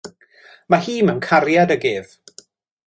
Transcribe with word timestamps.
Mae 0.73 0.83
hi 0.87 0.95
mewn 1.11 1.21
cariad 1.27 1.77
ag 1.77 1.87
ef. 1.93 2.21